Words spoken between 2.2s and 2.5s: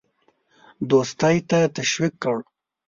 کړ.